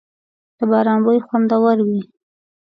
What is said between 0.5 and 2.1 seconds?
•د باران بوی خوندور وي.